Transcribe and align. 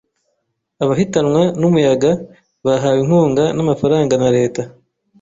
Abahitanwa 0.83 1.41
n’umuyaga 1.59 2.11
bahawe 2.65 2.97
inkunga 3.03 3.43
n’amafaranga 3.55 4.13
na 4.21 4.29
leta. 4.37 4.61